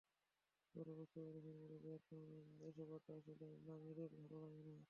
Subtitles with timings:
[0.75, 1.95] পরে বুঝতে পেরেছেন, বড়দের
[2.67, 4.75] এসব আড্ডা আসলে নামিরের ভালো লাগে না।